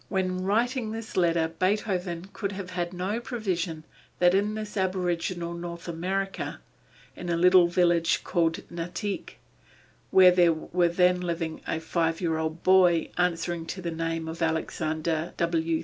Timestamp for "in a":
7.16-7.36